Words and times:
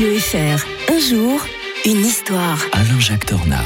Radio. 0.00 0.16
Un 0.88 0.98
jour, 0.98 1.46
une 1.84 2.06
histoire. 2.06 2.58
Alain-Jacques 2.72 3.26
Tornard. 3.26 3.59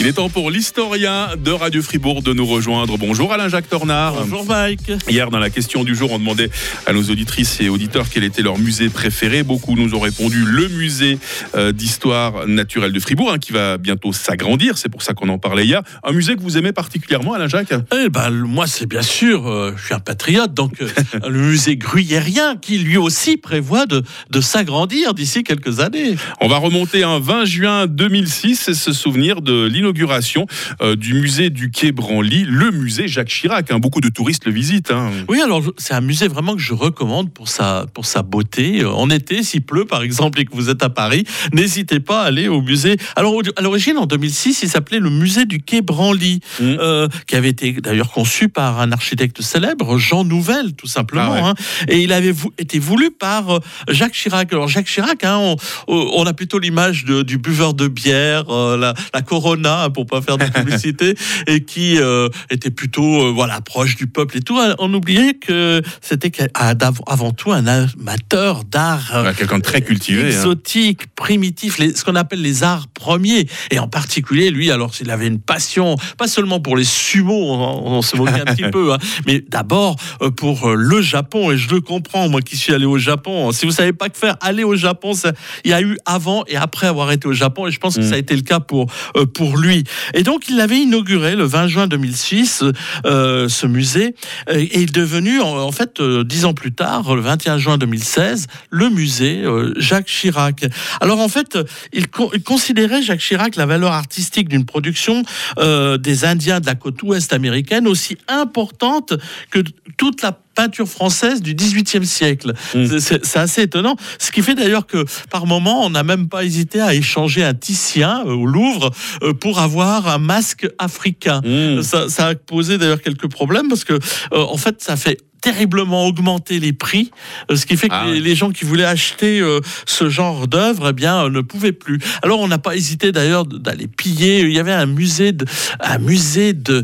Il 0.00 0.06
est 0.06 0.12
temps 0.12 0.28
pour 0.28 0.52
l'historien 0.52 1.30
de 1.36 1.50
Radio 1.50 1.82
Fribourg 1.82 2.22
de 2.22 2.32
nous 2.32 2.46
rejoindre. 2.46 2.96
Bonjour 2.96 3.32
Alain-Jacques 3.32 3.68
Tornard. 3.68 4.14
Bonjour 4.14 4.46
Mike. 4.46 4.92
Hier, 5.08 5.28
dans 5.28 5.40
la 5.40 5.50
question 5.50 5.82
du 5.82 5.96
jour, 5.96 6.12
on 6.12 6.20
demandait 6.20 6.50
à 6.86 6.92
nos 6.92 7.02
auditrices 7.02 7.60
et 7.60 7.68
auditeurs 7.68 8.06
quel 8.08 8.22
était 8.22 8.42
leur 8.42 8.58
musée 8.58 8.90
préféré. 8.90 9.42
Beaucoup 9.42 9.74
nous 9.74 9.96
ont 9.96 9.98
répondu 9.98 10.44
le 10.44 10.68
musée 10.68 11.18
euh, 11.56 11.72
d'histoire 11.72 12.46
naturelle 12.46 12.92
de 12.92 13.00
Fribourg, 13.00 13.32
hein, 13.32 13.38
qui 13.38 13.50
va 13.50 13.76
bientôt 13.76 14.12
s'agrandir. 14.12 14.78
C'est 14.78 14.88
pour 14.88 15.02
ça 15.02 15.14
qu'on 15.14 15.28
en 15.30 15.38
parlait 15.38 15.66
hier. 15.66 15.82
Un 16.04 16.12
musée 16.12 16.36
que 16.36 16.42
vous 16.42 16.56
aimez 16.56 16.70
particulièrement, 16.70 17.34
Alain-Jacques 17.34 17.74
Eh 17.92 18.08
ben, 18.08 18.30
moi, 18.30 18.68
c'est 18.68 18.86
bien 18.86 19.02
sûr, 19.02 19.48
euh, 19.48 19.72
je 19.76 19.84
suis 19.84 19.94
un 19.94 20.00
patriote, 20.00 20.54
donc 20.54 20.80
euh, 20.80 20.88
le 21.28 21.40
musée 21.40 21.76
gruyérien, 21.76 22.54
qui 22.54 22.78
lui 22.78 22.98
aussi 22.98 23.36
prévoit 23.36 23.86
de, 23.86 24.04
de 24.30 24.40
s'agrandir 24.40 25.12
d'ici 25.12 25.42
quelques 25.42 25.80
années. 25.80 26.14
On 26.40 26.46
va 26.46 26.58
remonter 26.58 27.02
un 27.02 27.18
20 27.18 27.44
juin 27.46 27.86
2006 27.88 28.68
et 28.68 28.74
se 28.74 28.92
souvenir 28.92 29.42
de 29.42 29.66
l'inauguration 29.88 30.46
euh, 30.82 30.96
du 30.96 31.14
musée 31.14 31.48
du 31.50 31.70
Quai 31.70 31.92
Branly, 31.92 32.44
le 32.44 32.70
musée 32.70 33.08
Jacques 33.08 33.28
Chirac. 33.28 33.70
Hein. 33.70 33.78
Beaucoup 33.78 34.00
de 34.00 34.08
touristes 34.08 34.44
le 34.44 34.52
visitent. 34.52 34.90
Hein. 34.90 35.10
Oui, 35.28 35.40
alors 35.40 35.62
c'est 35.78 35.94
un 35.94 36.00
musée 36.02 36.28
vraiment 36.28 36.54
que 36.54 36.60
je 36.60 36.74
recommande 36.74 37.32
pour 37.32 37.48
sa, 37.48 37.86
pour 37.94 38.04
sa 38.04 38.22
beauté. 38.22 38.82
Euh, 38.82 38.90
en 38.90 39.08
été, 39.08 39.42
s'il 39.42 39.62
pleut 39.62 39.86
par 39.86 40.02
exemple 40.02 40.40
et 40.40 40.44
que 40.44 40.54
vous 40.54 40.68
êtes 40.68 40.82
à 40.82 40.90
Paris, 40.90 41.24
n'hésitez 41.54 42.00
pas 42.00 42.22
à 42.22 42.26
aller 42.26 42.48
au 42.48 42.60
musée. 42.60 42.96
Alors 43.16 43.40
à 43.56 43.62
l'origine, 43.62 43.96
en 43.96 44.06
2006, 44.06 44.62
il 44.62 44.68
s'appelait 44.68 44.98
le 44.98 45.10
musée 45.10 45.46
du 45.46 45.62
Quai 45.62 45.80
Branly, 45.80 46.40
mmh. 46.60 46.64
euh, 46.64 47.08
qui 47.26 47.36
avait 47.36 47.48
été 47.48 47.72
d'ailleurs 47.72 48.10
conçu 48.10 48.48
par 48.48 48.80
un 48.80 48.92
architecte 48.92 49.40
célèbre, 49.40 49.96
Jean 49.96 50.24
Nouvel, 50.24 50.74
tout 50.74 50.86
simplement. 50.86 51.34
Ah 51.34 51.48
hein. 51.48 51.54
Et 51.88 52.00
il 52.02 52.12
avait 52.12 52.34
été 52.58 52.78
voulu 52.78 53.10
par 53.10 53.60
Jacques 53.88 54.12
Chirac. 54.12 54.52
Alors 54.52 54.68
Jacques 54.68 54.86
Chirac, 54.86 55.24
on, 55.24 55.56
on, 55.86 56.24
a 56.26 56.34
plutôt 56.34 56.58
l'image 56.58 57.04
du 57.04 57.38
buveur 57.38 57.72
de 57.72 57.88
bière, 57.88 58.44
la, 58.48 58.94
la 59.14 59.22
Corona 59.22 59.77
Hein, 59.78 59.90
pour 59.90 60.06
pas 60.06 60.20
faire 60.20 60.38
de 60.38 60.44
publicité, 60.52 61.14
et 61.46 61.62
qui 61.62 61.98
euh, 61.98 62.28
était 62.50 62.70
plutôt 62.70 63.26
euh, 63.26 63.32
voilà 63.32 63.60
proche 63.60 63.96
du 63.96 64.06
peuple 64.06 64.38
et 64.38 64.40
tout. 64.40 64.58
On 64.78 64.92
oubliait 64.92 65.34
que 65.34 65.82
c'était 66.00 66.32
avant 66.54 67.32
tout 67.32 67.52
un 67.52 67.66
amateur 67.66 68.64
d'art, 68.64 69.34
quelqu'un 69.36 69.58
de 69.58 69.62
très 69.62 69.82
cultivé, 69.82 70.22
hein. 70.22 70.26
exotique, 70.26 71.14
primitif, 71.14 71.78
les, 71.78 71.94
ce 71.94 72.04
qu'on 72.04 72.16
appelle 72.16 72.42
les 72.42 72.62
arts 72.62 72.88
premiers, 72.88 73.46
et 73.70 73.78
en 73.78 73.88
particulier 73.88 74.50
lui. 74.50 74.70
Alors 74.70 74.94
s'il 74.94 75.10
avait 75.10 75.26
une 75.26 75.40
passion, 75.40 75.96
pas 76.16 76.28
seulement 76.28 76.60
pour 76.60 76.76
les 76.76 76.84
sumo, 76.84 77.34
on, 77.34 78.02
se 78.02 78.16
moquait 78.16 78.40
un 78.40 78.54
petit 78.54 78.62
peu, 78.72 78.92
hein, 78.92 78.98
mais 79.26 79.44
d'abord 79.48 79.96
euh, 80.22 80.30
pour 80.30 80.70
le 80.70 81.00
Japon. 81.00 81.52
Et 81.52 81.58
je 81.58 81.70
le 81.70 81.80
comprends, 81.80 82.28
moi 82.28 82.42
qui 82.42 82.56
suis 82.56 82.72
allé 82.72 82.86
au 82.86 82.98
Japon. 82.98 83.52
Si 83.52 83.66
vous 83.66 83.72
savez 83.72 83.92
pas 83.92 84.08
que 84.08 84.18
faire, 84.18 84.36
aller 84.40 84.64
au 84.64 84.76
Japon. 84.76 85.14
Ça, 85.14 85.32
il 85.64 85.70
y 85.70 85.74
a 85.74 85.80
eu 85.80 85.96
avant 86.04 86.44
et 86.46 86.56
après 86.56 86.86
avoir 86.86 87.12
été 87.12 87.28
au 87.28 87.32
Japon, 87.32 87.66
et 87.66 87.70
je 87.70 87.78
pense 87.78 87.96
que 87.96 88.00
mm. 88.00 88.08
ça 88.08 88.14
a 88.14 88.18
été 88.18 88.34
le 88.34 88.42
cas 88.42 88.60
pour 88.60 88.86
pour 89.34 89.56
lui 89.56 89.67
et 90.14 90.22
donc, 90.22 90.48
il 90.48 90.56
l'avait 90.56 90.78
inauguré 90.78 91.36
le 91.36 91.44
20 91.44 91.68
juin 91.68 91.86
2006, 91.86 92.64
euh, 93.06 93.48
ce 93.48 93.66
musée, 93.66 94.14
et 94.50 94.82
est 94.82 94.92
devenu, 94.92 95.40
en, 95.40 95.72
fait, 95.72 96.00
euh, 96.00 96.24
dix 96.24 96.44
ans 96.44 96.54
plus 96.54 96.72
tard, 96.72 97.14
le 97.14 97.20
21 97.20 97.58
juin 97.58 97.78
2016, 97.78 98.46
le 98.70 98.88
musée 98.90 99.42
euh, 99.44 99.72
Jacques 99.76 100.06
Chirac. 100.06 100.66
Alors, 101.00 101.20
en 101.20 101.28
fait, 101.28 101.58
il, 101.92 102.08
considérait, 102.08 103.02
Jacques 103.02 103.20
Chirac, 103.20 103.56
la 103.56 103.66
valeur 103.66 103.92
artistique 103.92 104.48
d'une 104.48 104.64
production 104.64 105.22
des 105.58 106.24
Indiens 106.24 106.60
de 106.60 106.66
la 106.66 106.74
côte 106.74 107.02
ouest 107.02 107.32
américaine 107.32 107.86
aussi 107.86 108.16
importante 108.28 109.14
que 109.50 109.60
toute 109.96 110.22
la 110.22 110.38
peinture 110.58 110.88
française 110.88 111.40
du 111.40 111.54
XVIIIe 111.54 112.04
siècle. 112.04 112.52
Mm. 112.74 112.98
C'est 112.98 113.38
assez 113.38 113.62
étonnant. 113.62 113.94
Ce 114.18 114.32
qui 114.32 114.42
fait 114.42 114.56
d'ailleurs 114.56 114.88
que 114.88 115.04
par 115.30 115.46
moment, 115.46 115.86
on 115.86 115.90
n'a 115.90 116.02
même 116.02 116.28
pas 116.28 116.42
hésité 116.44 116.80
à 116.80 116.94
échanger 116.94 117.44
un 117.44 117.54
Titien 117.54 118.24
euh, 118.26 118.32
au 118.32 118.44
Louvre 118.44 118.90
euh, 119.22 119.32
pour 119.32 119.60
avoir 119.60 120.08
un 120.08 120.18
masque 120.18 120.68
africain. 120.78 121.42
Mm. 121.44 121.82
Ça, 121.82 122.08
ça, 122.08 122.26
a 122.26 122.34
posé 122.34 122.76
d'ailleurs 122.76 123.02
quelques 123.02 123.30
problèmes 123.30 123.68
parce 123.68 123.84
que 123.84 123.92
euh, 123.92 123.98
en 124.32 124.56
fait, 124.56 124.82
ça 124.82 124.96
fait 124.96 125.18
terriblement 125.40 126.06
augmenté 126.06 126.58
les 126.58 126.72
prix, 126.72 127.10
euh, 127.50 127.56
ce 127.56 127.66
qui 127.66 127.76
fait 127.76 127.88
que 127.88 127.94
ah 127.94 128.06
les, 128.06 128.34
gens 128.34 128.50
qui 128.50 128.64
voulaient 128.64 128.84
acheter 128.84 129.40
euh, 129.40 129.60
ce 129.86 130.08
genre 130.08 130.48
d'œuvre, 130.48 130.88
eh 130.90 130.92
bien, 130.92 131.24
euh, 131.24 131.30
ne 131.30 131.40
pouvaient 131.40 131.72
plus. 131.72 131.98
Alors, 132.22 132.40
on 132.40 132.48
n'a 132.48 132.58
pas 132.58 132.76
hésité 132.76 133.12
d'ailleurs 133.12 133.44
d'aller 133.44 133.86
piller. 133.86 134.40
Il 134.40 134.52
y 134.52 134.58
avait 134.58 134.72
un 134.72 134.86
musée 134.86 135.32
de, 135.32 135.44
un 135.80 135.98
musée 135.98 136.52
de, 136.52 136.82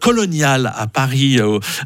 colonial 0.00 0.72
à 0.76 0.86
Paris, 0.86 1.38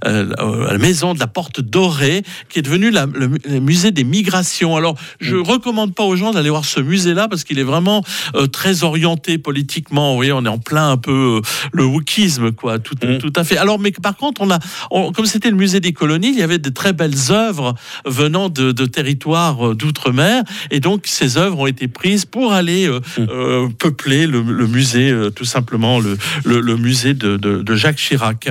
à 0.02 0.10
la 0.12 0.78
maison 0.78 1.14
de 1.14 1.20
la 1.20 1.26
Porte 1.26 1.60
Dorée, 1.60 2.22
qui 2.48 2.58
est 2.58 2.62
devenu 2.62 2.90
le, 2.90 3.60
musée 3.60 3.90
des 3.90 4.04
migrations. 4.04 4.76
Alors, 4.76 4.96
je 5.20 5.36
ne 5.36 5.40
mm. 5.40 5.44
recommande 5.44 5.94
pas 5.94 6.04
aux 6.04 6.16
gens 6.16 6.32
d'aller 6.32 6.50
voir 6.50 6.64
ce 6.64 6.80
musée-là 6.80 7.28
parce 7.28 7.44
qu'il 7.44 7.58
est 7.58 7.64
vraiment 7.64 8.02
très 8.52 8.84
orienté 8.84 9.38
politiquement. 9.38 10.10
Vous 10.10 10.16
voyez, 10.16 10.32
on 10.32 10.44
est 10.44 10.48
en 10.48 10.58
plein 10.58 10.90
un 10.90 10.96
peu 10.96 11.40
le 11.72 11.84
wokisme, 11.84 12.52
quoi, 12.52 12.78
tout, 12.78 12.96
mm. 13.02 13.18
tout 13.18 13.32
à 13.36 13.44
fait. 13.44 13.56
Alors, 13.56 13.78
mais 13.78 13.92
par 13.92 14.16
contre, 14.16 14.40
on 14.40 14.50
a, 14.50 14.58
comme 15.12 15.27
c'était 15.28 15.50
le 15.50 15.56
musée 15.56 15.80
des 15.80 15.92
colonies, 15.92 16.28
il 16.28 16.38
y 16.38 16.42
avait 16.42 16.58
de 16.58 16.70
très 16.70 16.92
belles 16.92 17.30
œuvres 17.30 17.74
venant 18.04 18.48
de, 18.48 18.72
territoires 18.86 19.68
euh, 19.68 19.74
d'outre-mer. 19.74 20.42
Et 20.70 20.80
donc, 20.80 21.02
ces 21.06 21.36
œuvres 21.36 21.58
ont 21.60 21.66
été 21.66 21.88
prises 21.88 22.24
pour 22.24 22.52
aller 22.52 22.86
euh, 22.88 23.00
mmh. 23.00 23.26
euh, 23.30 23.68
peupler 23.78 24.26
le, 24.26 24.42
musée, 24.42 25.14
tout 25.34 25.44
simplement, 25.44 26.00
le, 26.00 26.16
le, 26.44 26.76
musée 26.76 27.14
de, 27.14 27.74
Jacques 27.74 27.96
Chirac, 27.96 28.48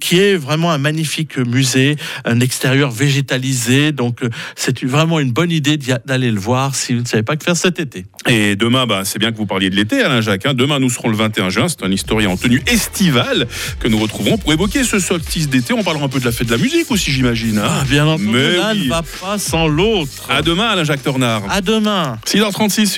qui 0.00 0.18
est 0.18 0.36
vraiment 0.36 0.70
un 0.70 0.78
magnifique 0.78 1.38
musée, 1.38 1.96
un 2.24 2.40
extérieur 2.40 2.90
végétalisé. 2.90 3.92
Donc, 3.92 4.20
c'est 4.54 4.84
vraiment 4.84 5.20
une 5.20 5.32
bonne 5.32 5.50
idée 5.50 5.78
d'aller 6.04 6.30
le 6.30 6.40
voir 6.40 6.74
si 6.74 6.94
vous 6.94 7.00
ne 7.00 7.06
savez 7.06 7.22
pas 7.22 7.36
que 7.36 7.44
faire 7.44 7.56
cet 7.56 7.80
été. 7.80 8.06
Et 8.28 8.56
demain, 8.56 8.86
bah, 8.86 9.02
c'est 9.04 9.18
bien 9.18 9.32
que 9.32 9.36
vous 9.36 9.46
parliez 9.46 9.70
de 9.70 9.76
l'été, 9.76 10.02
Alain 10.02 10.20
Jacques. 10.20 10.46
Hein. 10.46 10.54
Demain, 10.54 10.78
nous 10.78 10.90
serons 10.90 11.08
le 11.08 11.16
21 11.16 11.50
juin. 11.50 11.68
C'est 11.68 11.84
un 11.84 11.92
historien 11.92 12.30
en 12.30 12.36
tenue 12.36 12.62
estivale 12.66 13.46
que 13.78 13.88
nous 13.88 13.98
retrouverons 13.98 14.38
pour 14.38 14.52
évoquer 14.52 14.84
ce 14.84 14.98
solstice 14.98 15.48
d'été. 15.48 15.72
On 15.72 15.82
un 16.02 16.08
peu 16.08 16.20
de 16.20 16.24
la 16.24 16.32
fête 16.32 16.48
de 16.48 16.52
la 16.52 16.62
musique 16.62 16.90
aussi, 16.90 17.10
j'imagine. 17.10 17.58
Hein. 17.58 17.68
Ah, 17.68 17.84
bien 17.88 18.06
entendu, 18.06 18.56
l'un 18.56 18.74
ne 18.74 18.88
va 18.88 19.02
pas 19.02 19.38
sans 19.38 19.66
l'autre. 19.68 20.30
À 20.30 20.42
demain, 20.42 20.68
Alain 20.68 20.84
Jacques 20.84 21.02
Tornard. 21.02 21.42
À 21.50 21.60
demain. 21.60 22.18
6h36 22.26 22.86
sur 22.86 22.94